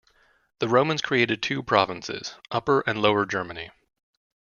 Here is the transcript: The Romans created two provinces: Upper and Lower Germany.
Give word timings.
The 0.57 0.67
Romans 0.67 0.99
created 0.99 1.43
two 1.43 1.61
provinces: 1.61 2.33
Upper 2.49 2.83
and 2.87 3.03
Lower 3.03 3.23
Germany. 3.27 3.69